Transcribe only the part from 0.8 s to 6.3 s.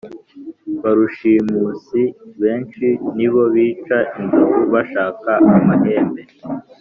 Ba rushimusi benshi nibo bica inzovu bashaka amahembe